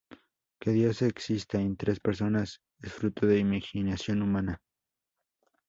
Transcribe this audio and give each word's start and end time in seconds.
Que 0.59 0.71
Dios 0.71 1.03
exista 1.03 1.59
en 1.61 1.77
tres 1.77 1.99
personas, 1.99 2.63
es 2.79 2.91
fruto 2.91 3.27
de 3.27 3.37
imaginación 3.37 4.23
humana. 4.23 4.59